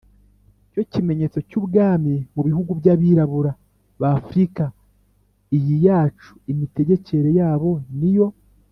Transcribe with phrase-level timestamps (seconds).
[0.71, 3.51] cyo kimenyetso cy’ubwami mu bihugu by’abirabura
[4.01, 4.63] b’afrika
[5.57, 6.29] iyi yacu.
[6.51, 8.27] imitegekere yabo niyo